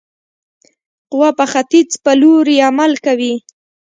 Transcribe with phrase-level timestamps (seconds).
[1.11, 3.33] قوه په ختیځ په لوري عمل کوي.